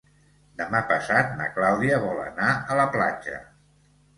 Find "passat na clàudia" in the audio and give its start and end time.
0.91-1.99